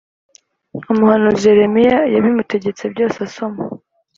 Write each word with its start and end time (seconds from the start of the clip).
Umuhanuzi 0.91 1.45
yeremiya 1.49 1.99
yabimutegetse 2.13 2.83
byose 2.93 3.17
asoma 3.27 3.61